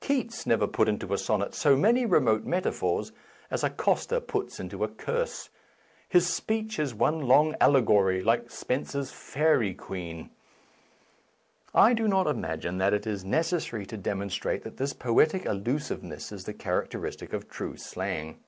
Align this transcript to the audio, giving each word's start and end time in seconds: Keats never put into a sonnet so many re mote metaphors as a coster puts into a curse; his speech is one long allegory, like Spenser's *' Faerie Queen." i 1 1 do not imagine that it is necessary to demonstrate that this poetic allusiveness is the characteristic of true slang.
Keats 0.00 0.46
never 0.46 0.66
put 0.66 0.88
into 0.88 1.12
a 1.12 1.18
sonnet 1.18 1.54
so 1.54 1.76
many 1.76 2.06
re 2.06 2.18
mote 2.18 2.46
metaphors 2.46 3.12
as 3.50 3.62
a 3.62 3.68
coster 3.68 4.18
puts 4.18 4.58
into 4.58 4.82
a 4.82 4.88
curse; 4.88 5.50
his 6.08 6.26
speech 6.26 6.78
is 6.78 6.94
one 6.94 7.20
long 7.20 7.54
allegory, 7.60 8.22
like 8.22 8.50
Spenser's 8.50 9.12
*' 9.12 9.12
Faerie 9.28 9.74
Queen." 9.74 10.30
i 11.74 11.80
1 11.90 11.90
1 11.90 11.96
do 11.96 12.08
not 12.08 12.26
imagine 12.26 12.78
that 12.78 12.94
it 12.94 13.06
is 13.06 13.26
necessary 13.26 13.84
to 13.84 13.98
demonstrate 13.98 14.62
that 14.62 14.78
this 14.78 14.94
poetic 14.94 15.44
allusiveness 15.44 16.32
is 16.32 16.44
the 16.44 16.54
characteristic 16.54 17.34
of 17.34 17.50
true 17.50 17.76
slang. 17.76 18.38